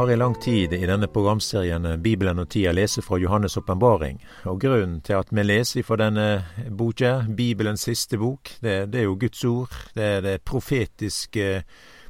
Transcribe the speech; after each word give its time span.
Har 0.00 0.10
i 0.10 0.16
lang 0.16 0.34
tid 0.34 0.72
i 0.72 0.86
denne 0.86 1.10
programserien 1.12 1.84
Bibelen 2.00 2.38
og 2.40 2.46
tida 2.48 2.70
lese 2.72 3.02
fra 3.04 3.18
Johannes' 3.20 3.58
åpenbaring. 3.60 4.22
Og 4.48 4.56
grunnen 4.62 5.02
til 5.04 5.18
at 5.18 5.28
vi 5.28 5.42
leser 5.44 5.84
fra 5.84 5.98
denne 6.00 6.24
boka, 6.72 7.26
Bibelens 7.28 7.84
siste 7.84 8.16
bok, 8.16 8.48
det, 8.64 8.94
det, 8.94 9.02
er 9.02 9.04
jo 9.10 9.18
Guds 9.20 9.44
ord. 9.44 9.76
Det 9.92 10.06
er 10.14 10.24
det 10.24 10.34
profetiske 10.48 11.66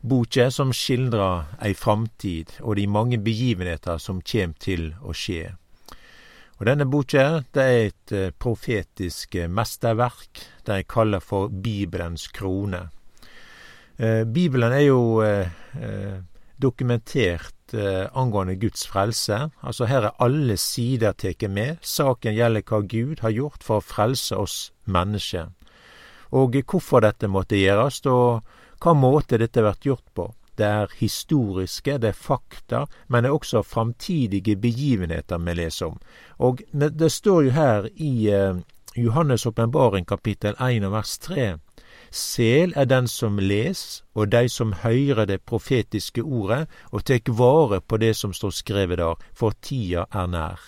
boka 0.07 0.47
som 0.55 0.71
skildrer 0.71 1.51
ei 1.67 1.75
framtid 1.75 2.55
og 2.61 2.79
de 2.79 2.87
mange 2.87 3.19
begivenheter 3.19 3.98
som 3.98 4.23
kjem 4.23 4.55
til 4.62 4.93
å 5.03 5.11
skje. 5.11 5.57
Og 6.61 6.67
Denne 6.70 6.87
boka 6.87 7.29
det 7.51 7.69
er 7.75 7.84
et 7.91 8.15
eh, 8.15 8.31
profetisk 8.31 9.34
mesterverk, 9.51 10.47
det 10.62 10.79
jeg 10.84 10.93
kaller 10.95 11.27
for 11.27 11.51
Bibelens 11.51 12.31
krone. 12.31 12.87
Eh, 13.98 14.23
Bibelen 14.31 14.79
er 14.79 14.87
jo 14.93 15.25
eh, 15.27 16.20
dokumentert 16.61 17.51
eh, 17.51 17.59
angående 17.74 18.56
Guds 18.60 18.87
frelse. 18.87 19.51
Altså 19.62 19.87
her 19.91 20.09
er 20.09 20.19
alle 20.23 20.56
sider 20.56 21.12
tatt 21.12 21.47
med. 21.51 21.78
Saken 21.83 22.34
gjelder 22.34 22.64
hva 22.67 22.81
Gud 22.83 23.22
har 23.25 23.34
gjort 23.34 23.64
for 23.67 23.81
å 23.81 23.86
frelse 23.86 24.36
oss 24.36 24.58
mennesker. 24.84 25.50
Og 26.30 26.61
hvorfor 26.62 27.03
dette 27.03 27.28
måtte 27.28 27.58
gjøres, 27.58 28.03
og 28.06 28.42
hva 28.80 28.95
måte 28.95 29.39
dette 29.39 29.62
blir 29.62 29.91
gjort 29.91 30.06
på. 30.14 30.28
Det 30.61 30.67
er 30.67 30.92
historiske, 30.98 31.97
det 31.98 32.11
er 32.11 32.17
fakta, 32.17 32.84
men 33.08 33.25
det 33.25 33.30
er 33.30 33.39
også 33.39 33.62
framtidige 33.64 34.56
begivenheter 34.61 35.41
vi 35.41 35.55
leser 35.56 35.95
om. 35.95 35.97
Og 36.39 36.61
det 36.73 37.12
står 37.12 37.47
jo 37.47 37.55
her 37.56 37.89
i 37.97 38.28
eh, 38.28 38.61
Johannes' 38.97 39.47
åpenbaring 39.48 40.05
kapittel 40.05 40.55
1 40.61 40.91
vers 40.92 41.19
3 41.19 41.47
Sel 42.11 42.72
er 42.77 42.89
den 42.91 43.06
som 43.08 43.39
les, 43.39 44.03
og 44.14 44.33
dei 44.33 44.48
som 44.50 44.72
høyrer 44.83 45.28
det 45.30 45.44
profetiske 45.47 46.22
ordet, 46.22 46.67
og 46.91 47.05
tek 47.06 47.30
vare 47.30 47.80
på 47.80 48.00
det 48.02 48.17
som 48.19 48.34
står 48.34 48.50
skrevet 48.50 48.98
der, 48.98 49.14
for 49.33 49.55
tida 49.62 50.06
er 50.11 50.27
nær. 50.27 50.61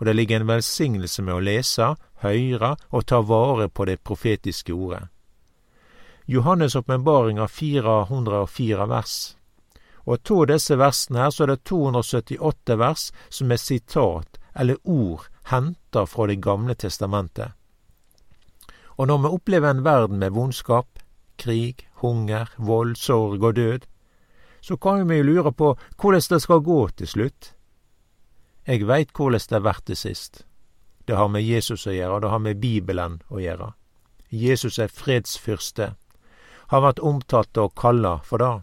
Og 0.00 0.06
det 0.06 0.16
ligger 0.16 0.40
en 0.40 0.48
velsignelse 0.48 1.22
med 1.22 1.34
å 1.34 1.44
lese, 1.44 1.94
høyre 2.22 2.76
og 2.88 3.06
ta 3.06 3.20
vare 3.20 3.68
på 3.68 3.84
det 3.84 4.00
profetiske 4.00 4.72
ordet. 4.72 5.08
Johannes' 6.28 6.76
åpenbaring 6.76 7.38
har 7.38 7.48
404 7.48 8.86
vers. 8.86 9.36
Og 10.04 10.30
av 10.30 10.46
disse 10.48 10.76
versene 10.76 11.20
her 11.20 11.30
så 11.30 11.44
er 11.44 11.52
det 11.52 11.64
278 11.68 12.76
vers 12.80 13.10
som 13.28 13.52
er 13.52 13.60
sitat 13.60 14.40
eller 14.54 14.80
ord 14.84 15.28
henta 15.50 16.06
fra 16.06 16.26
Det 16.26 16.40
gamle 16.40 16.74
testamentet. 16.74 17.57
Og 18.98 19.06
når 19.06 19.18
vi 19.22 19.30
opplever 19.36 19.70
en 19.70 19.84
verden 19.84 20.18
med 20.18 20.34
vondskap, 20.34 20.98
krig, 21.38 21.86
hunger, 22.02 22.50
vold, 22.58 22.96
sorg 22.96 23.42
og 23.42 23.56
død, 23.56 23.86
så 24.60 24.76
kan 24.76 25.08
vi 25.08 25.16
jo 25.16 25.22
lure 25.24 25.52
på 25.52 25.76
hvordan 26.00 26.22
det 26.30 26.42
skal 26.42 26.60
gå 26.60 26.88
til 26.88 27.08
slutt. 27.08 27.54
Jeg 28.66 28.88
veit 28.88 29.14
hvordan 29.16 29.40
det 29.50 29.64
vert 29.64 29.84
til 29.86 29.96
sist. 29.96 30.44
Det 31.06 31.16
har 31.16 31.28
med 31.28 31.42
Jesus 31.42 31.86
å 31.86 31.94
gjøre, 31.94 32.14
og 32.14 32.22
det 32.22 32.30
har 32.30 32.38
med 32.38 32.60
Bibelen 32.60 33.22
å 33.30 33.38
gjøre. 33.40 33.72
Jesus 34.30 34.78
er 34.78 34.92
fredsfyrste. 34.92 35.94
Har 36.68 36.82
vært 36.84 37.00
omtalt 37.00 37.56
og 37.56 37.72
kalla 37.80 38.18
for 38.24 38.42
det. 38.42 38.60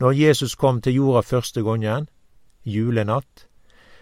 Når 0.00 0.12
Jesus 0.12 0.54
kom 0.54 0.80
til 0.80 0.94
jorda 0.94 1.22
første 1.22 1.62
gongen, 1.62 2.08
julenatt, 2.64 3.46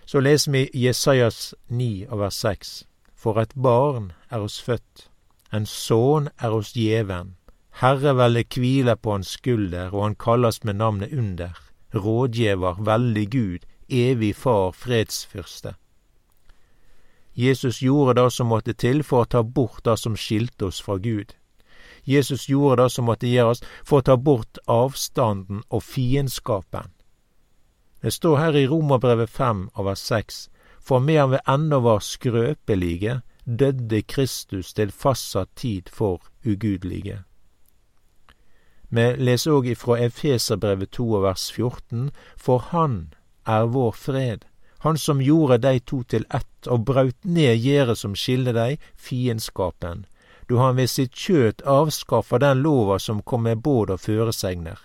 så 0.07 0.21
leser 0.21 0.53
vi 0.53 0.71
Jesajas 0.73 1.55
9 1.69 2.07
vers 2.13 2.41
6. 2.41 2.73
For 3.15 3.41
et 3.43 3.53
barn 3.55 4.13
er 4.31 4.41
oss 4.41 4.61
født. 4.63 5.11
En 5.53 5.67
sønn 5.67 6.29
er 6.39 6.55
oss 6.55 6.73
gjeven. 6.77 7.37
Herreveldet 7.81 8.57
hviler 8.57 8.97
på 8.97 9.13
hans 9.13 9.37
skulder, 9.37 9.95
og 9.95 10.03
han 10.03 10.15
kalles 10.15 10.65
med 10.65 10.75
navnet 10.81 11.13
Under. 11.13 11.57
Rådgjevar, 11.95 12.81
veldig 12.81 13.31
Gud, 13.31 13.67
evig 13.89 14.35
Far, 14.37 14.73
fredsfyrste. 14.73 15.75
Jesus 17.37 17.83
gjorde 17.83 18.23
det 18.23 18.33
som 18.33 18.49
måtte 18.49 18.73
til 18.73 19.03
for 19.05 19.23
å 19.25 19.29
ta 19.29 19.43
bort 19.43 19.85
det 19.85 19.99
som 20.01 20.17
skilte 20.17 20.71
oss 20.71 20.81
fra 20.81 20.97
Gud. 20.97 21.35
Jesus 22.07 22.49
gjorde 22.49 22.83
det 22.83 22.93
som 22.93 23.05
måtte 23.05 23.29
gjøres 23.29 23.61
for 23.85 24.01
å 24.01 24.07
ta 24.09 24.17
bort 24.17 24.59
avstanden 24.67 25.63
og 25.69 25.83
fiendskapen. 25.83 26.93
Det 28.03 28.13
står 28.13 28.37
her 28.37 28.57
i 28.57 28.67
Romerbrevet 28.71 29.31
5 29.31 29.69
vers 29.85 30.05
6, 30.09 30.49
for 30.81 31.01
medan 31.01 31.35
vi 31.35 31.43
ennå 31.49 31.81
var 31.83 32.01
skrøpelige, 32.01 33.21
døde 33.47 34.03
Kristus 34.03 34.73
til 34.75 34.91
fastsatt 34.91 35.49
tid 35.57 35.89
for 35.93 36.23
ugudelige. 36.47 37.23
Vi 38.89 39.07
leser 39.19 39.55
òg 39.55 39.71
ifra 39.71 39.99
Efeserbrevet 40.03 40.91
2 40.91 41.07
vers 41.23 41.51
14, 41.53 42.11
for 42.37 42.59
Han 42.73 43.15
er 43.47 43.67
vår 43.67 43.93
fred, 43.93 44.45
Han 44.79 44.99
som 44.99 45.21
gjorde 45.21 45.59
dei 45.59 45.79
to 45.79 46.03
til 46.03 46.27
ett 46.35 46.67
og 46.67 46.85
braut 46.85 47.25
ned 47.25 47.57
gjerdet 47.57 47.99
som 47.99 48.15
skilde 48.15 48.53
dei, 48.53 48.79
fiendskapen, 48.95 50.07
då 50.49 50.59
han 50.59 50.77
ved 50.77 50.91
sitt 50.91 51.15
kjøt 51.15 51.63
avskaffa 51.63 52.39
den 52.39 52.63
lova 52.63 52.99
som 52.99 53.23
kom 53.23 53.43
med 53.43 53.59
båd 53.59 53.91
og 53.91 54.01
føresegner. 54.01 54.79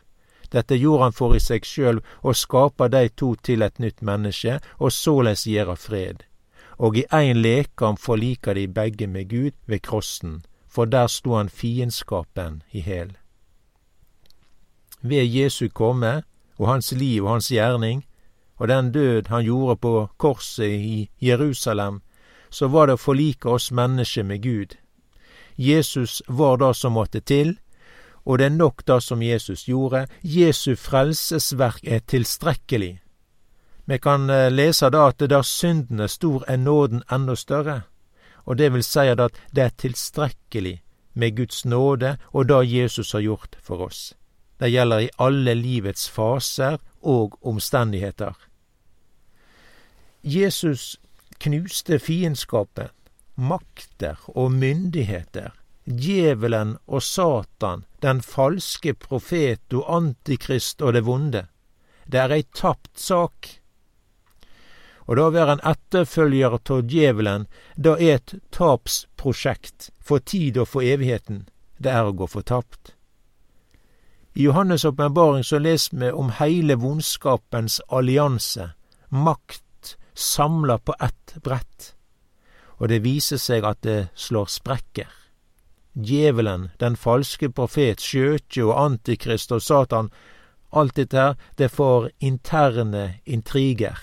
Dette 0.52 0.76
gjorde 0.76 1.04
han 1.04 1.14
for 1.14 1.36
i 1.36 1.40
seg 1.40 1.66
sjølv 1.66 2.02
å 2.22 2.34
skapa 2.34 2.88
dei 2.88 3.10
to 3.10 3.36
til 3.36 3.62
et 3.62 3.80
nytt 3.80 4.02
menneske, 4.02 4.60
og 4.80 4.92
såleis 4.92 5.46
gjera 5.46 5.76
fred 5.76 6.26
og 6.82 6.98
i 6.98 7.04
ein 7.14 7.38
lekam 7.38 7.98
forlika 7.98 8.56
de 8.58 8.66
begge 8.68 9.08
med 9.08 9.30
Gud 9.30 9.54
ved 9.70 9.84
krossen, 9.86 10.42
for 10.68 10.86
der 10.86 11.08
sto 11.08 11.36
han 11.38 11.50
fiendskapen 11.50 12.64
i 12.72 12.82
hæl. 12.82 13.12
Ved 15.02 15.26
Jesu 15.26 15.68
komme 15.70 16.24
og 16.58 16.68
hans 16.68 16.92
liv 16.92 17.26
og 17.26 17.32
hans 17.32 17.52
gjerning, 17.54 18.06
og 18.58 18.68
den 18.68 18.92
død 18.92 19.30
han 19.30 19.44
gjorde 19.44 19.76
på 19.76 20.10
korset 20.18 20.74
i 20.80 21.10
Jerusalem, 21.22 22.02
så 22.50 22.68
var 22.68 22.86
det 22.86 22.98
å 22.98 23.04
forlike 23.06 23.50
oss 23.50 23.72
mennesker 23.72 24.24
med 24.24 24.42
Gud. 24.42 24.76
Jesus 25.58 26.22
var 26.28 26.58
det 26.58 26.76
som 26.76 26.98
måtte 26.98 27.22
til, 27.22 27.60
og 28.26 28.40
det 28.40 28.46
er 28.46 28.58
nok 28.58 28.82
det 28.88 29.04
som 29.04 29.22
Jesus 29.22 29.68
gjorde. 29.70 30.08
Jesu 30.24 30.76
frelsesverk 30.76 31.86
er 31.86 32.02
tilstrekkelig 32.08 33.00
vi 33.86 34.00
kan 34.00 34.30
eh, 34.30 34.52
lese 34.52 34.90
da 34.90 35.08
at 35.10 35.20
der 35.20 35.42
synden 35.42 36.00
er 36.00 36.08
stor, 36.08 36.44
er 36.48 36.58
nåden 36.58 37.04
enda 37.12 37.36
større. 37.36 37.82
Og 38.46 38.58
det 38.58 38.74
vil 38.74 38.84
si 38.84 39.08
at 39.10 39.20
det 39.52 39.64
er 39.64 39.78
tilstrekkelig 39.78 40.82
med 41.14 41.36
Guds 41.38 41.66
nåde 41.66 42.18
og 42.34 42.48
det 42.48 42.74
Jesus 42.74 43.12
har 43.12 43.22
gjort 43.22 43.56
for 43.62 43.82
oss. 43.82 44.14
Det 44.60 44.70
gjelder 44.72 45.00
i 45.00 45.10
alle 45.18 45.54
livets 45.54 46.10
faser 46.10 46.78
og 47.02 47.38
omstendigheter. 47.42 48.34
Jesus 50.24 51.00
knuste 51.42 51.98
fiendskapet, 52.00 52.92
makter 53.36 54.20
og 54.28 54.52
myndigheter, 54.52 55.50
djevelen 55.86 56.78
og 56.88 57.02
Satan, 57.02 57.86
den 58.02 58.22
falske 58.22 58.94
profet 58.94 59.74
og 59.74 59.90
antikrist 59.98 60.82
og 60.82 60.94
det 60.94 61.06
vonde. 61.06 61.48
Det 62.06 62.20
er 62.20 62.36
ei 62.38 62.46
tapt 62.54 63.00
sak 63.00 63.61
og 65.08 65.18
da 65.18 65.28
å 65.28 65.34
være 65.34 65.58
en 65.58 65.64
etterfølger 65.72 66.58
av 66.60 66.82
djevelen, 66.88 67.48
da 67.76 67.96
er 67.98 68.20
et 68.20 68.34
tapsprosjekt 68.54 69.90
for 70.00 70.20
tid 70.20 70.58
og 70.62 70.70
for 70.72 70.86
evigheten. 70.86 71.46
Det 71.82 71.92
er 71.92 72.06
å 72.06 72.16
gå 72.16 72.28
fortapt. 72.30 72.94
I 74.34 74.46
Johannes' 74.48 74.86
åpenbaring 74.88 75.44
så 75.44 75.60
leser 75.60 75.98
vi 75.98 76.12
om 76.12 76.30
heile 76.38 76.78
vondskapens 76.80 77.82
allianse, 77.90 78.70
makt, 79.10 79.98
samla 80.14 80.78
på 80.78 80.96
ett 81.00 81.36
brett. 81.44 81.96
Og 82.80 82.88
det 82.88 83.02
viser 83.04 83.38
seg 83.38 83.66
at 83.68 83.82
det 83.84 84.08
slår 84.16 84.48
sprekker. 84.48 85.10
Djevelen, 85.94 86.70
den 86.80 86.96
falske 86.96 87.50
profet, 87.52 88.00
skjøtje 88.00 88.64
og 88.64 88.78
antikrist 88.80 89.52
og 89.52 89.62
Satan, 89.62 90.10
alt 90.72 90.96
dette 90.96 91.18
her, 91.20 91.36
det 91.60 91.68
får 91.76 92.10
interne 92.24 93.20
intriger. 93.26 94.00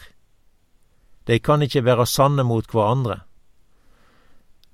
De 1.29 1.39
kan 1.39 1.63
ikke 1.63 1.85
være 1.85 2.07
sanne 2.07 2.45
mot 2.45 2.71
hverandre. 2.73 3.21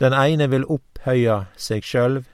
Den 0.00 0.14
ene 0.14 0.46
vil 0.50 0.66
opphøye 0.70 1.44
seg 1.58 1.82
sjølv, 1.86 2.24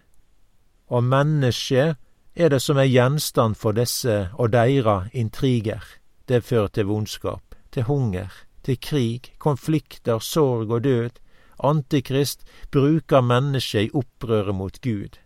og 0.89 1.05
mennesket 1.05 1.97
er 2.35 2.53
det 2.53 2.61
som 2.63 2.79
er 2.79 2.89
gjenstand 2.89 3.57
for 3.57 3.77
disse 3.77 4.29
og 4.35 4.53
deira 4.53 5.07
intriger. 5.13 5.85
Det 6.29 6.45
fører 6.45 6.69
til 6.69 6.87
vondskap, 6.87 7.57
til 7.73 7.83
hunger, 7.89 8.29
til 8.65 8.77
krig, 8.81 9.33
konflikter, 9.39 10.19
sorg 10.19 10.71
og 10.71 10.85
død. 10.85 11.21
Antikrist 11.65 12.45
bruker 12.73 13.21
mennesket 13.21 13.89
i 13.89 13.91
opprøret 13.95 14.55
mot 14.55 14.81
Gud. 14.81 15.19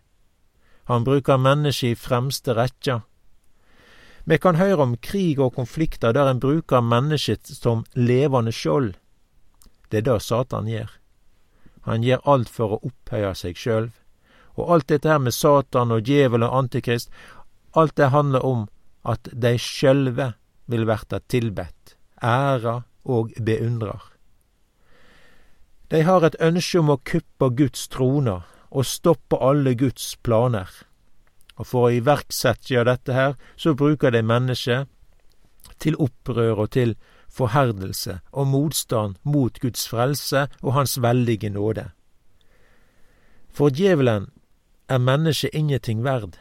Han 0.87 1.03
bruker 1.03 1.37
mennesket 1.37 1.95
i 1.95 1.99
fremste 1.99 2.53
rekkja 2.53 2.99
vi 4.25 4.37
kan 4.41 4.57
høre 4.57 4.81
om 4.81 4.95
krig 4.97 5.39
og 5.39 5.53
konflikter 5.55 6.13
der 6.13 6.31
en 6.31 6.41
bruker 6.41 6.81
mennesket 6.81 7.45
som 7.45 7.83
levende 7.93 8.51
skjold. 8.51 8.95
Det 9.89 10.01
er 10.01 10.07
det 10.07 10.21
Satan 10.25 10.69
gjør. 10.69 10.89
Han 11.85 12.01
gjør 12.03 12.23
alt 12.33 12.49
for 12.49 12.73
å 12.73 12.81
opphøye 12.81 13.35
seg 13.37 13.59
sjølv. 13.61 13.91
Og 14.57 14.71
alt 14.73 14.87
dette 14.89 15.11
her 15.11 15.21
med 15.21 15.35
Satan 15.35 15.93
og 15.93 16.07
djevel 16.07 16.47
og 16.47 16.55
antikrist, 16.57 17.11
alt 17.77 17.93
det 17.99 18.09
handler 18.15 18.45
om 18.45 18.65
at 19.05 19.29
de 19.29 19.53
sjølve 19.61 20.31
vil 20.65 20.87
verta 20.89 21.19
tilbedt, 21.29 21.93
æra 22.23 22.79
og 23.05 23.35
beundrar. 23.37 24.01
De 25.93 26.01
har 26.01 26.25
et 26.25 26.39
ønske 26.41 26.81
om 26.81 26.89
å 26.95 27.01
kuppe 27.05 27.51
Guds 27.59 27.85
troner 27.93 28.47
og 28.73 28.87
stoppe 28.89 29.37
alle 29.37 29.75
Guds 29.77 30.15
planer. 30.25 30.71
Og 31.55 31.67
for 31.67 31.87
å 31.87 31.95
iverksette 31.95 32.83
dette 32.83 33.13
her, 33.13 33.35
så 33.55 33.73
bruker 33.73 34.11
de 34.11 34.21
mennesket 34.23 34.87
til 35.79 35.95
opprør 35.99 36.65
og 36.65 36.71
til 36.75 36.95
forherdelse 37.35 38.19
og 38.31 38.47
motstand 38.47 39.19
mot 39.23 39.59
Guds 39.59 39.87
frelse 39.91 40.47
og 40.61 40.73
Hans 40.73 40.97
veldige 41.01 41.49
nåde. 41.49 41.89
For 43.49 43.69
djevelen 43.69 44.29
er 44.89 44.99
mennesket 44.99 45.53
ingenting 45.53 46.03
verd. 46.03 46.35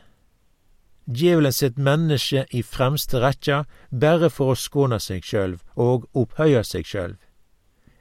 Djevelen 1.07 1.53
sitt 1.53 1.79
menneske 1.79 2.47
i 2.51 2.63
fremste 2.63 3.21
rekkja 3.21 3.65
bare 3.91 4.31
for 4.31 4.55
å 4.55 4.59
skåne 4.59 4.99
seg 5.01 5.25
sjølv 5.25 5.61
og 5.77 6.09
opphøye 6.15 6.65
seg 6.65 6.89
sjølv. 6.89 7.19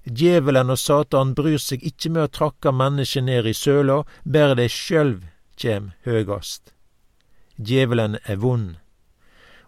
Djevelen 0.04 0.72
og 0.74 0.80
Satan 0.80 1.34
bryr 1.36 1.62
seg 1.62 1.84
ikkje 1.84 2.12
med 2.12 2.26
å 2.26 2.32
trakke 2.40 2.74
mennesket 2.76 3.24
ned 3.24 3.48
i 3.48 3.54
søla, 3.56 4.02
bare 4.26 4.58
de 4.60 4.68
sjølv 4.68 5.24
kjem 5.56 5.92
høgast. 6.04 6.73
Djevelen 7.64 8.18
er 8.26 8.40
vond. 8.42 8.76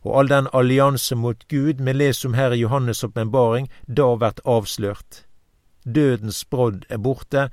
Og 0.06 0.20
all 0.20 0.30
den 0.30 0.50
allianse 0.54 1.16
mot 1.18 1.48
Gud 1.50 1.82
vi 1.82 1.94
leser 1.94 2.30
om 2.30 2.36
her 2.38 2.54
i 2.54 2.62
Johannes' 2.62 3.04
åpenbaring, 3.06 3.70
da 3.88 4.12
vert 4.22 4.42
avslørt. 4.46 5.24
Dødens 5.86 6.44
brodd 6.46 6.86
er 6.90 7.02
borte, 7.02 7.50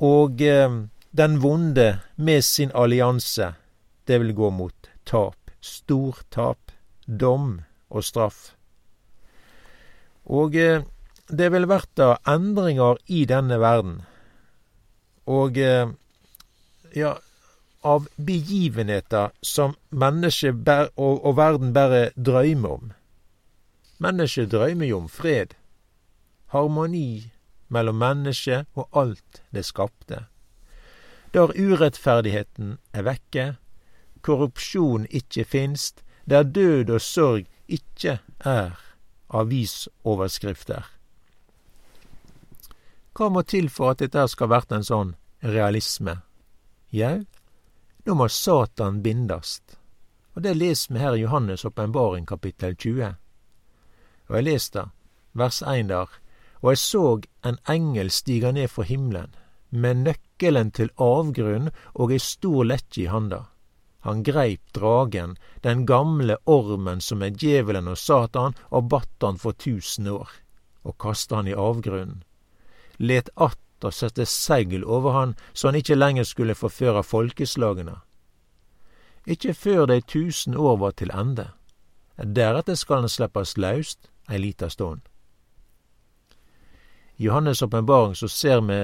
og 0.00 0.42
eh, 0.42 0.80
den 1.16 1.38
vonde 1.42 2.00
med 2.16 2.42
sin 2.42 2.72
allianse, 2.74 3.54
det 4.06 4.20
vil 4.20 4.34
gå 4.34 4.50
mot 4.50 4.90
tap, 5.06 5.38
stor 5.60 6.20
tap, 6.30 6.72
dom 7.06 7.62
og 7.88 8.04
straff. 8.04 8.54
Og 10.24 10.56
eh, 10.56 10.82
det 11.28 11.52
vil 11.52 11.68
verta 11.68 12.18
endringar 12.28 12.98
i 13.06 13.24
denne 13.28 13.60
verden. 13.60 14.02
Og 15.24 15.56
eh, 15.56 15.88
ja, 16.96 17.14
av 17.84 18.08
begivenheter 18.16 19.30
som 19.44 19.76
mennesket 19.90 20.68
og, 20.96 21.20
og 21.20 21.36
verden 21.36 21.72
bare 21.76 22.08
drøymer 22.16 22.78
om. 22.78 22.92
Mennesket 24.02 24.50
drøymer 24.52 24.88
jo 24.90 25.04
om 25.04 25.08
fred, 25.08 25.54
harmoni 26.52 27.30
mellom 27.68 28.00
mennesket 28.00 28.66
og 28.74 28.88
alt 29.04 29.44
det 29.54 29.64
skapte 29.68 30.24
der 31.34 31.50
urettferdigheten 31.58 32.78
er 32.94 33.02
vekke, 33.02 33.44
korrupsjon 34.22 35.08
ikkje 35.10 35.44
finst, 35.44 36.02
der 36.30 36.46
død 36.46 36.90
og 36.94 37.00
sorg 37.02 37.48
ikkje 37.66 38.20
er 38.46 38.78
avisoverskrifter. 39.34 40.86
Hva 43.14 43.28
må 43.30 43.42
til 43.42 43.66
for 43.70 43.94
at 43.94 44.02
dette 44.02 44.22
skal 44.30 44.50
vært 44.50 44.72
en 44.74 44.86
sånn 44.86 45.14
realisme? 45.42 46.20
Jau, 46.94 47.26
nå 48.04 48.14
må 48.14 48.28
Satan 48.28 49.02
bindast. 49.02 49.78
Og 50.34 50.42
det 50.42 50.56
leser 50.58 50.94
vi 50.94 51.00
her 51.00 51.14
i 51.16 51.22
Johannes' 51.24 51.66
åpenbaring 51.66 52.26
kapittel 52.26 52.76
20. 52.76 53.14
Og 54.28 54.36
jeg 54.36 54.46
leste 54.48 54.88
vers 55.32 55.62
1 55.62 55.88
der, 55.88 56.10
og 56.60 56.70
jeg 56.72 56.82
så 56.82 57.06
en 57.44 57.58
engel 57.68 58.10
stiga 58.10 58.52
ned 58.52 58.68
fra 58.72 58.84
himmelen 58.88 59.34
med 59.70 60.04
nøkkelen 60.06 60.70
til 60.70 60.92
avgrunn 61.02 61.72
og 61.94 62.12
ei 62.14 62.20
stor 62.22 62.62
lekkje 62.64 63.04
i 63.04 63.10
handa. 63.10 63.40
Han 64.04 64.22
greip 64.22 64.60
dragen, 64.76 65.36
den 65.64 65.86
gamle 65.88 66.36
ormen 66.44 67.00
som 67.00 67.22
er 67.24 67.32
djevelen 67.32 67.88
og 67.88 67.98
Satan, 67.98 68.54
og 68.70 68.90
batt 68.92 69.24
han 69.24 69.40
for 69.40 69.56
tusen 69.56 70.10
år, 70.12 70.28
og 70.84 70.98
kasta 71.00 71.40
han 71.40 71.48
i 71.48 71.56
avgrunnen. 71.56 72.22
Let 72.98 73.28
att 73.34 73.58
og 73.84 73.94
sette 73.94 74.26
segl 74.26 74.84
over 74.84 75.12
han, 75.12 75.34
så 75.52 75.68
han 75.68 75.78
ikkje 75.78 75.98
lenger 75.98 76.24
skulle 76.24 76.56
forføre 76.56 77.02
folkeslagene. 77.04 77.98
Ikkje 79.26 79.54
før 79.54 79.86
dei 79.86 80.00
tusen 80.00 80.56
år 80.56 80.76
var 80.80 80.96
til 80.96 81.12
ende. 81.14 81.50
Deretter 82.18 82.74
skal 82.74 83.04
han 83.04 83.12
slippes 83.12 83.56
løst 83.56 84.10
ei 84.30 84.38
lita 84.38 84.68
stund. 84.68 85.00
I 87.16 87.28
Johannes' 87.28 87.62
åpenbaring 87.64 88.14
så 88.14 88.28
ser 88.28 88.60
vi 88.60 88.78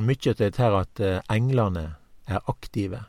mykje 0.00 0.34
til 0.34 0.50
dette 0.50 0.68
at 0.76 1.00
eh, 1.00 1.20
englene 1.30 1.94
er 2.28 2.40
aktive. 2.48 3.04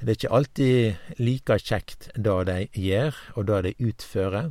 Det 0.00 0.08
er 0.08 0.18
ikke 0.18 0.34
alltid 0.36 0.94
like 1.18 1.58
kjekt 1.58 2.10
det 2.16 2.36
de 2.46 2.58
gjør, 2.72 3.16
og 3.34 3.46
det 3.48 3.62
de 3.64 3.88
utfører. 3.88 4.50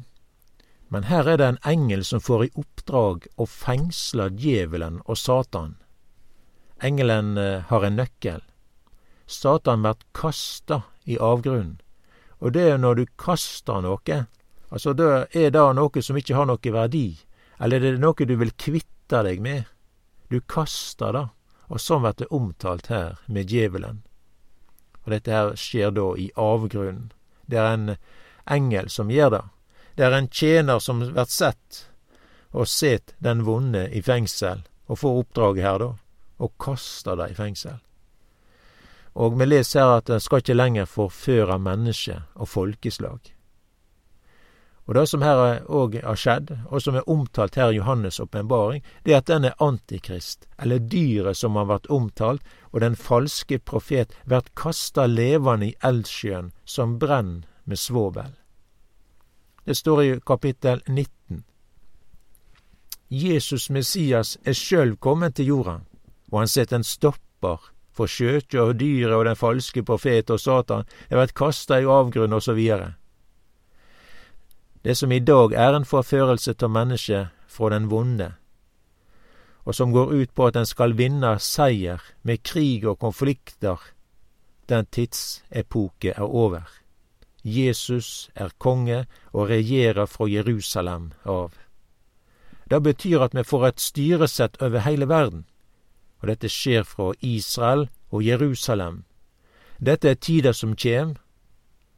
Men 0.88 1.08
her 1.10 1.28
er 1.28 1.38
det 1.38 1.48
en 1.48 1.64
engel 1.66 2.04
som 2.06 2.22
får 2.22 2.46
i 2.46 2.52
oppdrag 2.62 3.26
å 3.42 3.48
fengsle 3.50 4.30
djevelen 4.38 5.02
og 5.06 5.18
Satan. 5.18 5.78
Engelen 6.84 7.38
eh, 7.38 7.64
har 7.70 7.86
en 7.86 7.98
nøkkel. 7.98 8.44
Satan 9.26 9.82
blir 9.82 9.98
kasta 10.14 10.84
i 11.04 11.18
avgrunnen. 11.18 11.80
Og 12.40 12.54
det 12.54 12.66
er 12.70 12.78
når 12.78 12.96
du 13.00 13.06
kaster 13.18 13.82
noe, 13.82 14.18
altså 14.70 14.94
det 14.94 15.08
er 15.34 15.54
det 15.56 15.64
noe 15.78 16.02
som 16.04 16.18
ikke 16.20 16.36
har 16.36 16.50
noe 16.50 16.74
verdi, 16.78 17.08
eller 17.58 17.80
er 17.80 17.96
det 17.96 18.04
noe 18.04 18.28
du 18.28 18.36
vil 18.36 18.52
kvitte 18.60 19.24
deg 19.24 19.42
med, 19.42 19.64
du 20.30 20.42
kaster 20.42 21.16
det, 21.16 21.26
og 21.72 21.82
sånn 21.82 22.04
blir 22.04 22.18
det 22.20 22.30
omtalt 22.30 22.92
her 22.92 23.18
med 23.26 23.50
djevelen. 23.50 24.04
Og 25.06 25.14
dette 25.14 25.32
her 25.32 25.56
skjer 25.58 25.94
da 25.96 26.12
i 26.18 26.32
avgrunnen. 26.36 27.12
Det 27.46 27.58
er 27.62 27.74
en 27.74 27.96
engel 28.50 28.90
som 28.90 29.12
gjør 29.14 29.32
det. 29.38 29.44
Det 29.96 30.04
er 30.04 30.16
en 30.18 30.28
tjener 30.28 30.80
som 30.84 31.04
vert 31.16 31.32
sett 31.32 31.86
og 32.56 32.68
set 32.68 33.14
den 33.24 33.44
vonde 33.48 33.86
i 33.92 34.02
fengsel, 34.04 34.64
og 34.88 35.00
får 35.00 35.22
oppdraget 35.22 35.64
her, 35.64 35.80
da, 35.80 35.92
og 36.40 36.52
kaster 36.62 37.16
det 37.20 37.32
i 37.32 37.38
fengsel. 37.38 37.80
Og 39.16 39.38
vi 39.40 39.48
leser 39.48 39.82
her 39.82 40.02
at 40.02 40.12
en 40.12 40.24
skal 40.24 40.44
ikke 40.44 40.56
lenger 40.56 40.92
forføre 40.92 41.60
menneske 41.60 42.22
og 42.36 42.52
folkeslag. 42.52 43.32
Og 44.86 44.94
det 44.94 45.08
som 45.10 45.24
her 45.26 45.64
òg 45.66 45.96
har 46.04 46.20
skjedd, 46.20 46.52
og 46.70 46.84
som 46.84 46.96
er 47.00 47.10
omtalt 47.10 47.56
her 47.58 47.72
i 47.74 47.80
Johannes' 47.80 48.22
åpenbaring, 48.22 48.84
det 49.04 49.16
er 49.16 49.24
at 49.24 49.32
denne 49.32 49.56
antikrist, 49.64 50.46
eller 50.62 50.80
dyret 50.80 51.40
som 51.40 51.58
har 51.58 51.72
vært 51.72 51.90
omtalt, 51.90 52.44
og 52.72 52.84
den 52.84 52.96
falske 52.96 53.58
profet, 53.58 54.14
blir 54.28 54.46
kasta 54.54 55.08
levende 55.10 55.72
i 55.72 55.78
eldsjøen 55.82 56.52
som 56.66 57.00
brenn 57.02 57.46
med 57.66 57.82
svovel. 57.82 58.36
Det 59.66 59.76
står 59.76 60.04
i 60.04 60.20
kapittel 60.26 60.82
19. 60.88 61.44
Jesus 63.10 63.70
Messias 63.70 64.38
er 64.46 64.54
sjølv 64.54 64.98
kommet 64.98 65.36
til 65.36 65.46
jorda, 65.54 65.80
og 66.32 66.40
han 66.40 66.48
setter 66.52 66.80
en 66.80 66.84
stopper 66.84 67.72
for 67.96 68.12
skjøtet 68.12 68.60
og 68.60 68.76
dyret 68.80 69.16
og 69.16 69.26
den 69.26 69.40
falske 69.40 69.84
profet 69.84 70.30
og 70.30 70.40
Satan, 70.40 70.86
er 71.10 71.18
vært 71.18 71.34
kasta 71.34 71.80
i 71.80 71.90
avgrunn 71.90 72.34
og 72.34 72.44
så 72.44 72.54
videre 72.54 72.94
det 74.86 74.96
som 74.96 75.12
i 75.12 75.20
dag 75.20 75.54
er 75.54 75.74
en 75.74 75.86
forførelse 75.86 76.54
av 76.62 76.70
mennesket 76.70 77.32
fra 77.50 77.72
den 77.74 77.88
vonde, 77.90 78.28
og 79.66 79.74
som 79.74 79.94
går 79.96 80.12
ut 80.14 80.34
på 80.38 80.46
at 80.46 80.60
en 80.62 80.68
skal 80.70 80.94
vinne 80.94 81.32
seier 81.42 82.04
med 82.22 82.44
krig 82.46 82.86
og 82.86 83.00
konflikter, 83.02 83.82
den 84.70 84.86
tidsepoke 84.86 86.14
er 86.14 86.22
over. 86.22 86.70
Jesus 87.46 88.32
er 88.36 88.50
konge 88.58 89.06
og 89.32 89.50
regjerer 89.50 90.06
fra 90.10 90.26
Jerusalem 90.26 91.12
av. 91.26 91.54
Det 92.70 92.82
betyr 92.82 93.22
at 93.22 93.36
vi 93.38 93.44
får 93.44 93.68
et 93.68 93.80
styresett 93.80 94.58
over 94.62 94.82
hele 94.82 95.06
verden, 95.06 95.46
og 96.22 96.28
dette 96.28 96.50
skjer 96.50 96.84
fra 96.84 97.14
Israel 97.22 97.86
og 98.10 98.26
Jerusalem. 98.26 99.04
Dette 99.78 100.10
er 100.10 100.18
tider 100.18 100.58
som 100.58 100.74
kjem, 100.74 101.14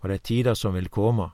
og 0.02 0.10
det 0.10 0.20
er 0.20 0.28
tider 0.28 0.54
som 0.54 0.76
vil 0.76 0.90
komme. 0.90 1.30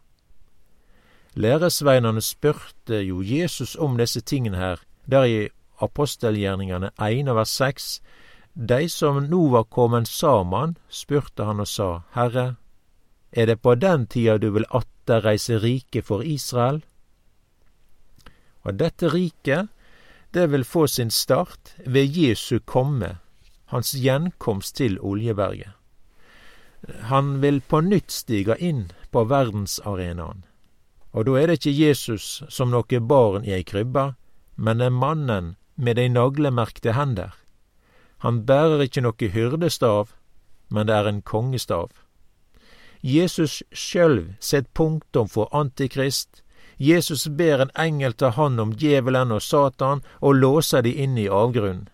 Læresveinane 1.33 2.21
spurte 2.21 3.01
jo 3.01 3.21
Jesus 3.21 3.75
om 3.75 3.97
disse 3.97 4.21
tingene 4.21 4.57
her, 4.57 4.79
der 5.09 5.23
i 5.23 5.47
apostelgjerningane 5.81 6.91
1 7.01 7.35
vers 7.35 7.49
6. 7.49 8.01
De 8.53 8.89
som 8.89 9.23
nå 9.23 9.47
var 9.49 9.63
kommet 9.63 10.07
saman, 10.07 10.77
spurte 10.89 11.43
han 11.43 11.59
og 11.59 11.67
sa, 11.67 12.03
Herre, 12.13 12.55
er 13.33 13.45
det 13.49 13.61
på 13.61 13.75
den 13.75 14.05
tida 14.07 14.37
du 14.37 14.51
vil 14.53 14.67
atter 14.69 15.23
reise 15.25 15.57
rike 15.59 16.01
for 16.05 16.23
Israel? 16.23 16.83
Og 18.63 18.77
dette 18.79 19.09
riket, 19.09 19.69
det 20.33 20.47
vil 20.51 20.63
få 20.63 20.87
sin 20.87 21.11
start 21.11 21.75
ved 21.85 22.17
Jesu 22.17 22.59
komme, 22.59 23.17
hans 23.65 23.93
gjenkomst 23.97 24.75
til 24.77 24.99
Oljeberget. 25.01 25.73
Han 27.09 27.41
vil 27.41 27.61
på 27.61 27.81
nytt 27.81 28.11
stige 28.11 28.57
inn 28.59 28.91
på 29.11 29.23
verdensarenaen. 29.29 30.43
Og 31.13 31.25
da 31.25 31.37
er 31.39 31.47
det 31.47 31.59
ikke 31.61 31.77
Jesus 31.77 32.43
som 32.49 32.73
noe 32.73 32.99
barn 32.99 33.45
i 33.45 33.53
ei 33.53 33.63
krybbe, 33.63 34.13
men 34.55 34.81
det 34.81 34.89
er 34.89 34.97
mannen 34.97 35.55
med 35.75 35.97
dei 35.97 36.09
naglemerkte 36.09 36.93
hender. 36.97 37.33
Han 38.25 38.43
bærer 38.45 38.85
ikke 38.85 39.03
noe 39.05 39.29
hyrdestav, 39.35 40.13
men 40.69 40.87
det 40.87 40.95
er 40.95 41.09
en 41.09 41.21
kongestav. 41.21 41.91
Jesus 43.05 43.63
sjølv 43.71 44.33
set 44.39 44.73
punktum 44.73 45.27
for 45.27 45.49
Antikrist. 45.51 46.43
Jesus 46.77 47.27
ber 47.27 47.59
en 47.59 47.71
engel 47.75 48.13
ta 48.13 48.29
hånd 48.31 48.61
om 48.63 48.71
djevelen 48.79 49.31
og 49.35 49.43
Satan 49.43 50.05
og 50.23 50.35
låser 50.35 50.85
de 50.87 50.93
inne 51.03 51.25
i 51.25 51.27
avgrunnen. 51.27 51.89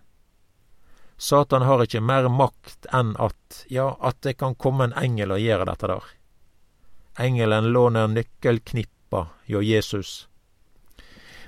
Satan 1.18 1.66
har 1.66 1.82
ikke 1.82 2.04
mer 2.06 2.30
makt 2.30 2.86
enn 2.94 3.16
at, 3.18 3.66
ja, 3.74 3.98
at 4.00 4.22
det 4.22 4.38
kan 4.38 4.54
komme 4.56 4.86
en 4.86 4.94
engel 5.02 5.34
og 5.34 5.42
gjøre 5.42 5.66
dette 5.72 5.90
der. 5.92 6.06
Engelen 7.26 7.74
låner 7.74 8.08
nøkkelknippa 8.08 9.26
hjå 9.50 9.66
Jesus. 9.66 10.12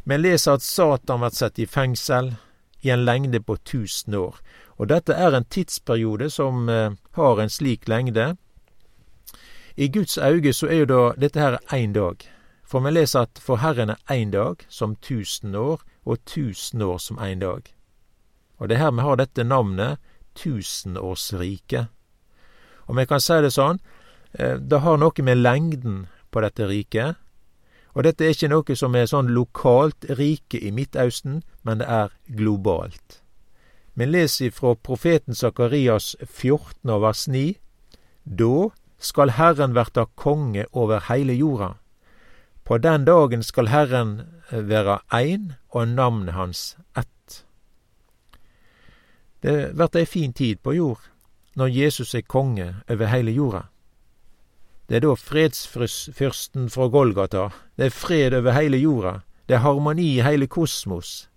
Men 0.04 0.26
leser 0.26 0.58
at 0.58 0.66
Satan 0.66 1.22
blir 1.22 1.38
satt 1.38 1.62
i 1.62 1.70
fengsel 1.70 2.34
i 2.82 2.90
en 2.90 3.06
lengde 3.06 3.46
på 3.46 3.62
tusen 3.62 4.18
år, 4.18 4.42
og 4.82 4.90
dette 4.90 5.14
er 5.14 5.38
en 5.38 5.46
tidsperiode 5.46 6.34
som 6.34 6.66
eh, 6.70 6.98
har 7.14 7.40
en 7.40 7.54
slik 7.54 7.86
lengde. 7.88 8.34
I 9.82 9.88
Guds 9.88 10.18
auge 10.18 10.54
så 10.54 10.68
er 10.68 10.84
jo 10.84 10.86
da 10.86 11.02
dette 11.18 11.42
her 11.42 11.56
én 11.74 11.94
dag, 11.94 12.22
for 12.62 12.86
vi 12.86 12.92
leser 12.92 13.26
at 13.26 13.40
for 13.42 13.58
Herren 13.64 13.90
er 13.90 14.02
én 14.14 14.30
dag 14.30 14.62
som 14.70 14.94
tusen 15.02 15.56
år, 15.56 15.82
og 16.06 16.20
tusen 16.26 16.82
år 16.82 17.00
som 17.02 17.18
én 17.18 17.40
dag. 17.42 17.66
Og 18.60 18.70
det 18.70 18.76
er 18.76 18.84
her 18.84 18.92
vi 18.92 19.02
har 19.02 19.18
dette 19.18 19.44
navnet 19.44 19.98
tusenårsriket. 20.38 21.88
Og 22.86 22.98
vi 22.98 23.06
kan 23.10 23.20
si 23.20 23.40
det 23.42 23.54
sånn, 23.56 23.80
eh, 24.38 24.60
det 24.62 24.80
har 24.86 24.98
noe 25.02 25.26
med 25.26 25.42
lengden 25.42 26.06
på 26.32 26.42
dette 26.46 26.68
riket. 26.70 27.16
Og 27.96 28.04
dette 28.04 28.22
er 28.22 28.36
ikke 28.38 28.54
noe 28.54 28.76
som 28.76 28.96
er 28.96 29.10
sånn 29.10 29.34
lokalt 29.34 30.06
rike 30.06 30.62
i 30.62 30.70
Midtausten, 30.72 31.42
men 31.64 31.82
det 31.82 31.88
er 31.88 32.14
globalt. 32.30 33.22
Vi 33.96 34.06
leser 34.06 34.52
fra 34.52 34.76
profeten 34.76 35.34
Sakarias 35.34 36.16
14 36.22 37.02
vers 37.02 37.28
9. 37.28 37.58
Da 38.26 38.70
skal 39.02 39.34
Herren 39.38 39.74
verta 39.76 40.06
konge 40.16 40.66
over 40.72 41.02
heile 41.10 41.34
jorda. 41.34 41.74
På 42.64 42.78
den 42.78 43.06
dagen 43.06 43.44
skal 43.44 43.68
Herren 43.68 44.22
være 44.52 45.00
ein, 45.12 45.54
og 45.70 45.88
navnet 45.88 46.34
hans 46.34 46.78
ett. 46.98 47.44
Det 49.42 49.72
vert 49.74 49.96
ei 49.96 50.06
fin 50.06 50.34
tid 50.34 50.62
på 50.62 50.76
jord 50.76 51.08
når 51.56 51.68
Jesus 51.74 52.14
er 52.16 52.22
konge 52.22 52.76
over 52.90 53.10
heile 53.12 53.32
jorda. 53.32 53.66
Det 54.88 55.00
er 55.00 55.06
da 55.06 55.16
fredsfyrsten 55.16 56.70
fra 56.70 56.88
Golgata. 56.92 57.50
Det 57.78 57.86
er 57.86 57.96
fred 57.96 58.34
over 58.36 58.52
heile 58.52 58.78
jorda. 58.78 59.22
Det 59.48 59.56
er 59.56 59.64
harmoni 59.64 60.18
i 60.18 60.24
heile 60.24 60.48
kosmos. 60.48 61.30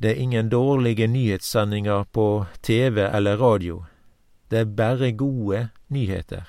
Det 0.00 0.10
er 0.10 0.20
ingen 0.20 0.48
dårlige 0.48 1.06
nyhetssendinger 1.06 2.04
på 2.12 2.46
TV 2.62 3.04
eller 3.04 3.36
radio. 3.36 3.84
Det 4.50 4.58
er 4.58 4.64
bare 4.64 5.12
gode 5.12 5.68
nyheter. 5.88 6.46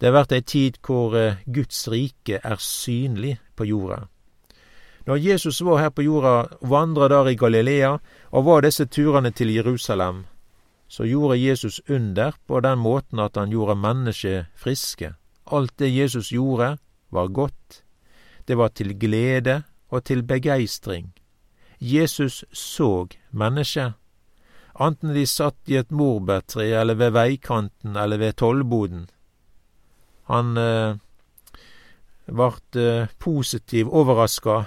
Det 0.00 0.10
har 0.10 0.16
vært 0.18 0.34
ei 0.36 0.42
tid 0.44 0.78
hvor 0.84 1.16
eh, 1.16 1.40
Guds 1.46 1.86
rike 1.88 2.40
er 2.42 2.60
synlig 2.60 3.38
på 3.56 3.64
jorda. 3.64 4.06
Når 5.06 5.20
Jesus 5.22 5.60
var 5.62 5.78
her 5.78 5.92
på 5.94 6.02
jorda, 6.02 6.48
vandra 6.60 7.08
der 7.08 7.30
i 7.30 7.36
Galilea 7.38 7.92
og 8.30 8.44
var 8.44 8.64
disse 8.66 8.86
turene 8.90 9.30
til 9.30 9.54
Jerusalem, 9.54 10.24
så 10.88 11.06
gjorde 11.06 11.38
Jesus 11.38 11.80
under 11.88 12.34
på 12.46 12.60
den 12.60 12.78
måten 12.78 13.18
at 13.18 13.36
han 13.36 13.50
gjorde 13.50 13.78
mennesket 13.78 14.46
friske. 14.54 15.14
Alt 15.46 15.78
det 15.78 15.94
Jesus 15.94 16.32
gjorde, 16.32 16.76
var 17.10 17.28
godt. 17.28 17.82
Det 18.48 18.58
var 18.58 18.68
til 18.68 18.98
glede 18.98 19.62
og 19.88 20.04
til 20.04 20.22
begeistring. 20.22 21.14
Jesus 21.80 22.44
så 22.52 23.06
mennesket. 23.30 23.92
Enten 24.80 25.14
de 25.14 25.26
satt 25.26 25.72
i 25.72 25.78
et 25.80 25.90
morbærtre 25.90 26.66
eller 26.80 26.94
ved 26.94 27.14
veikanten 27.16 27.96
eller 27.96 28.20
ved 28.20 28.36
tollboden. 28.36 29.06
Han 30.28 30.56
eh, 30.56 30.96
vart 32.26 32.76
eh, 32.76 33.08
positiv 33.18 33.88
overraska 33.88 34.64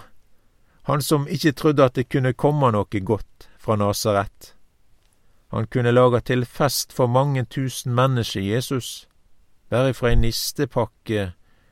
han 0.89 1.01
som 1.01 1.27
ikke 1.27 1.51
trodde 1.51 1.85
at 1.85 1.97
det 1.99 2.07
kunne 2.09 2.33
komme 2.33 2.71
noe 2.73 3.01
godt 3.05 3.45
fra 3.61 3.75
Nasaret. 3.77 4.55
Han 5.53 5.67
kunne 5.69 5.93
lage 5.93 6.21
til 6.25 6.45
fest 6.45 6.93
for 6.93 7.05
mange 7.05 7.43
tusen 7.45 7.93
mennesker, 7.93 8.41
Jesus, 8.41 9.05
bare 9.69 9.93
fra 9.93 10.09
ei 10.09 10.17
nistepakke 10.17 11.27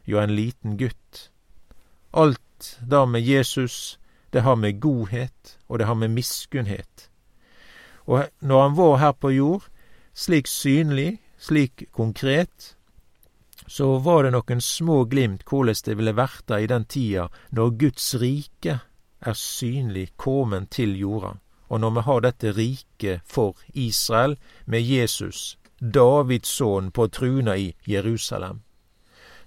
jo 0.06 0.22
en 0.22 0.36
liten 0.38 0.78
gutt. 0.78 1.32
Alt 2.14 2.78
det 2.82 3.04
med 3.10 3.26
Jesus, 3.26 3.98
det 4.34 4.46
har 4.46 4.56
med 4.56 4.80
godhet, 4.82 5.58
og 5.68 5.80
det 5.80 5.88
har 5.88 5.98
med 5.98 6.14
miskunnhet. 6.14 7.10
Og 8.08 8.24
når 8.40 8.62
han 8.62 8.76
var 8.76 8.98
her 8.98 9.12
på 9.12 9.32
jord, 9.36 9.64
slik 10.14 10.48
synlig, 10.48 11.20
slik 11.38 11.84
konkret, 11.92 12.76
så 13.68 13.98
var 14.00 14.24
det 14.24 14.32
noen 14.32 14.62
små 14.64 15.04
glimt 15.12 15.44
korleis 15.46 15.84
det 15.84 15.98
ville 16.00 16.16
verta 16.16 16.60
i 16.60 16.70
den 16.72 16.86
tida 16.88 17.28
når 17.52 17.76
Guds 17.82 18.14
rike 18.22 18.80
er 19.20 19.36
synlig 19.36 20.14
komen 20.16 20.70
til 20.72 20.96
jorda. 21.00 21.36
Og 21.68 21.82
når 21.84 21.92
vi 21.98 22.02
har 22.08 22.22
dette 22.24 22.52
riket 22.56 23.22
for 23.28 23.60
Israel, 23.74 24.38
med 24.66 24.82
Jesus, 24.82 25.58
Davids 25.80 26.48
sønn, 26.48 26.92
på 26.92 27.10
truna 27.12 27.58
i 27.58 27.74
Jerusalem, 27.86 28.62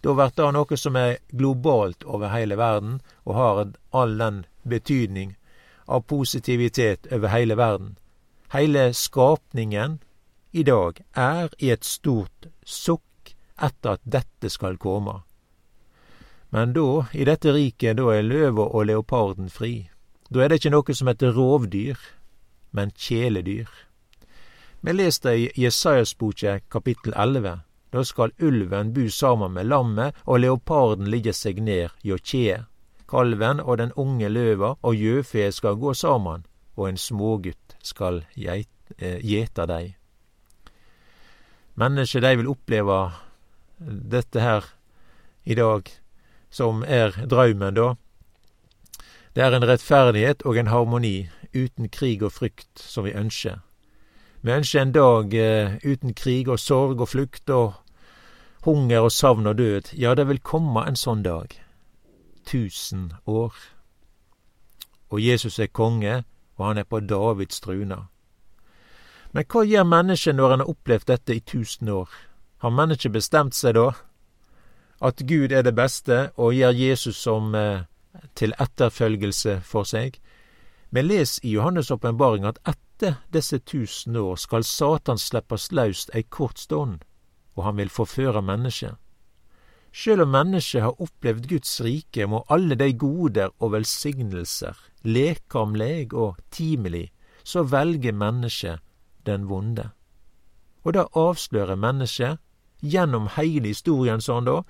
da 0.04 0.12
blir 0.16 0.32
det 0.36 0.50
noe 0.56 0.76
som 0.80 0.96
er 0.96 1.18
globalt 1.32 2.04
over 2.04 2.28
hele 2.32 2.56
verden, 2.56 3.00
og 3.24 3.34
har 3.34 3.72
all 3.92 4.18
den 4.18 4.44
betydning 4.68 5.36
av 5.88 6.04
positivitet 6.08 7.08
over 7.12 7.28
hele 7.28 7.56
verden. 7.56 7.96
Hele 8.50 8.92
skapningen 8.94 9.98
i 10.50 10.62
dag 10.62 10.96
er 11.14 11.52
i 11.58 11.68
et 11.70 11.84
stort 11.86 12.48
sukk 12.66 13.30
etter 13.62 13.92
at 13.94 14.02
dette 14.02 14.50
skal 14.50 14.74
komme. 14.82 15.20
Men 16.50 16.72
da, 16.74 17.04
i 17.14 17.28
dette 17.28 17.52
riket, 17.54 18.00
da 18.00 18.08
er 18.10 18.26
løva 18.26 18.66
og 18.66 18.88
leoparden 18.88 19.52
fri. 19.54 19.86
Da 20.34 20.42
er 20.42 20.50
det 20.50 20.58
ikke 20.58 20.74
noe 20.74 20.96
som 20.98 21.12
heter 21.12 21.30
rovdyr, 21.36 21.94
men 22.74 22.90
kjæledyr. 22.90 23.70
Vi 24.82 24.96
leste 24.98 25.36
i 25.36 25.46
Jesajas 25.54 26.16
boke 26.18 26.58
kapittel 26.74 27.14
11. 27.14 27.60
Da 27.94 28.02
skal 28.02 28.34
ulven 28.42 28.90
bu 28.94 29.06
sammen 29.10 29.54
med 29.54 29.70
lammet, 29.70 30.18
og 30.26 30.42
leoparden 30.42 31.06
ligge 31.06 31.36
seg 31.38 31.62
ned 31.62 31.94
hjå 32.02 32.18
kjeet. 32.18 32.66
Kalven 33.06 33.62
og 33.62 33.78
den 33.78 33.94
unge 33.94 34.28
løva 34.28 34.74
og 34.82 34.94
gjøfe 34.94 35.52
skal 35.52 35.78
gå 35.78 35.94
sammen, 35.94 36.46
og 36.76 36.88
en 36.88 37.00
smågutt 37.00 37.76
skal 37.82 38.22
eh, 38.36 39.18
gjete 39.22 39.66
dei. 39.66 39.84
Mennesker, 41.80 42.20
de 42.20 42.36
vil 42.36 42.50
oppleve 42.50 43.00
dette 43.80 44.40
her 44.40 44.66
i 45.44 45.54
dag 45.54 45.88
som 46.50 46.84
er 46.86 47.14
draumen, 47.30 47.74
da. 47.74 47.94
Det 49.34 49.44
er 49.44 49.54
en 49.54 49.66
rettferdighet 49.66 50.42
og 50.42 50.58
en 50.58 50.70
harmoni 50.72 51.30
uten 51.54 51.88
krig 51.88 52.22
og 52.22 52.32
frykt 52.34 52.82
som 52.82 53.06
vi 53.06 53.14
ønsker. 53.14 53.60
Vi 54.42 54.52
ønsker 54.52 54.80
en 54.80 54.92
dag 54.92 55.34
eh, 55.34 55.76
uten 55.84 56.14
krig 56.14 56.48
og 56.48 56.58
sorg 56.58 57.00
og 57.00 57.08
flukt 57.08 57.50
og 57.50 57.74
hunger 58.64 59.06
og 59.06 59.12
savn 59.12 59.46
og 59.46 59.58
død. 59.58 59.92
Ja, 59.92 60.14
det 60.14 60.26
vil 60.28 60.40
komme 60.40 60.84
en 60.88 60.96
sånn 60.96 61.22
dag. 61.22 61.54
Tusen 62.46 63.12
år. 63.26 63.54
Og 65.10 65.22
Jesus 65.22 65.58
er 65.58 65.70
konge, 65.72 66.22
og 66.60 66.66
han 66.68 66.78
er 66.78 66.88
på 66.88 67.00
Davids 67.00 67.60
truna. 67.60 68.04
Men 69.32 69.46
hva 69.48 69.64
gjør 69.64 69.88
mennesket 69.88 70.36
når 70.36 70.50
han 70.50 70.62
har 70.64 70.70
opplevd 70.70 71.08
dette 71.08 71.34
i 71.34 71.40
tusen 71.40 71.88
år? 71.88 72.08
Har 72.60 72.76
mennesket 72.76 73.12
bestemt 73.12 73.56
seg 73.56 73.74
da? 73.78 73.90
at 75.00 75.22
Gud 75.28 75.52
er 75.52 75.62
det 75.62 75.74
beste, 75.74 76.30
og 76.36 76.54
gir 76.54 76.76
Jesus 76.76 77.16
som 77.16 77.54
eh, 77.54 77.86
til 78.36 78.52
etterfølgelse 78.60 79.60
for 79.64 79.88
seg. 79.88 80.18
Vi 80.90 81.02
leser 81.02 81.46
i 81.46 81.54
Johannes' 81.56 81.92
åpenbaring 81.92 82.44
at 82.44 82.60
etter 82.68 83.22
disse 83.32 83.58
tusen 83.58 84.16
år 84.16 84.36
skal 84.36 84.64
Satan 84.64 85.18
slippes 85.18 85.70
løst 85.72 86.12
ei 86.14 86.22
kort 86.22 86.58
stund, 86.58 87.00
og 87.56 87.64
han 87.64 87.76
vil 87.76 87.88
forføre 87.88 88.42
mennesket. 88.42 88.98
Sjøl 89.90 90.22
om 90.22 90.30
mennesket 90.30 90.84
har 90.84 91.00
opplevd 91.02 91.48
Guds 91.50 91.80
rike, 91.82 92.26
må 92.26 92.44
alle 92.48 92.76
de 92.78 92.92
goder 92.94 93.50
og 93.58 93.72
velsignelser, 93.74 94.78
lekamleg 95.02 96.14
og 96.14 96.38
timelig, 96.54 97.08
så 97.42 97.64
velger 97.66 98.14
mennesket 98.14 98.78
den 99.26 99.48
vonde. 99.50 99.90
Og 100.84 100.94
da 100.94 101.08
avslører 101.18 101.76
mennesket 101.76 102.38
gjennom 102.80 103.28
heile 103.34 103.72
historien 103.74 104.22
sånn 104.24 104.46
da, 104.46 104.60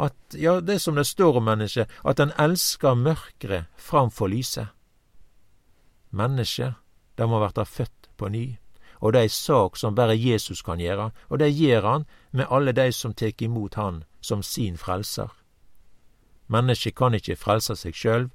at 0.00 0.38
ja, 0.38 0.58
det 0.64 0.80
som 0.82 0.96
det 0.96 1.06
står 1.06 1.38
om 1.38 1.46
mennesket, 1.50 1.90
at 2.04 2.22
en 2.22 2.32
elsker 2.40 2.96
mørket 2.98 3.68
framfor 3.76 4.32
lyset. 4.32 4.72
Mennesket, 6.10 6.74
det 7.18 7.28
må 7.28 7.38
verta 7.42 7.66
født 7.68 8.10
på 8.18 8.30
ny, 8.32 8.46
og 9.00 9.12
det 9.12 9.20
er 9.20 9.28
ei 9.28 9.32
sak 9.32 9.76
som 9.80 9.96
bare 9.96 10.16
Jesus 10.16 10.62
kan 10.62 10.80
gjøre, 10.80 11.10
og 11.28 11.38
det 11.40 11.54
gjør 11.56 11.86
han 11.88 12.06
med 12.32 12.50
alle 12.50 12.72
de 12.76 12.90
som 12.92 13.14
tek 13.14 13.42
imot 13.42 13.74
han 13.80 14.04
som 14.20 14.42
sin 14.42 14.76
frelser. 14.76 15.30
Mennesket 16.48 16.96
kan 16.96 17.14
ikke 17.14 17.38
frelse 17.40 17.76
seg 17.76 17.96
sjøl, 17.96 18.28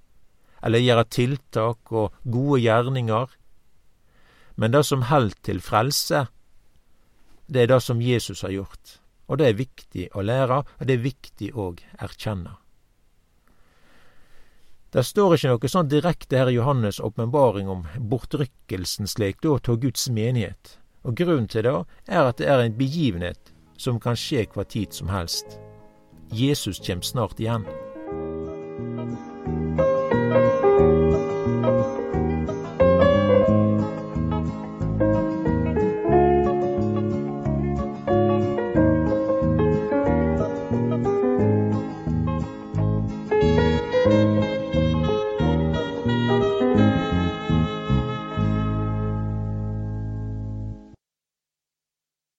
eller 0.66 0.82
gjøre 0.82 1.06
tiltak 1.12 1.92
og 1.92 2.14
gode 2.24 2.62
gjerninger, 2.64 3.28
men 4.56 4.72
det 4.72 4.86
som 4.88 5.06
held 5.10 5.36
til 5.44 5.60
frelse, 5.62 6.26
det 7.48 7.66
er 7.66 7.74
det 7.76 7.82
som 7.84 8.02
Jesus 8.02 8.42
har 8.42 8.54
gjort. 8.56 9.00
Og 9.28 9.38
det 9.38 9.50
er 9.50 9.60
viktig 9.60 10.10
å 10.16 10.24
lære, 10.24 10.64
og 10.64 10.88
det 10.88 10.96
er 10.96 11.04
viktig 11.04 11.52
å 11.54 11.74
erkjenne. 12.02 12.56
Det 14.96 15.04
står 15.04 15.34
ikke 15.36 15.50
noe 15.52 15.68
sånn 15.68 15.90
direkte 15.92 16.38
her 16.40 16.48
i 16.48 16.54
Johannes' 16.56 17.02
åpenbaring 17.04 17.68
om 17.68 17.82
bortrykkelsen 18.00 19.10
slik 19.12 19.42
da 19.44 19.58
av 19.60 19.82
Guds 19.84 20.06
menighet, 20.08 20.78
og 21.04 21.18
grunnen 21.20 21.50
til 21.52 21.68
det 21.68 21.74
er 22.08 22.24
at 22.24 22.40
det 22.40 22.48
er 22.48 22.64
en 22.64 22.78
begivenhet 22.78 23.52
som 23.76 24.00
kan 24.00 24.16
skje 24.16 24.46
hva 24.54 24.64
tid 24.64 24.96
som 24.96 25.12
helst. 25.12 25.58
Jesus 26.32 26.80
kjem 26.80 27.04
snart 27.04 27.44
igjen. 27.44 27.68